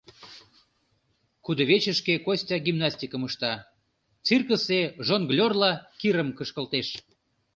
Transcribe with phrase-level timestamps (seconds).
[1.45, 3.53] Кудвечышке Костя гимнастикым ышта,
[4.25, 6.87] циркысе жонглерла кирам кышкылтеш.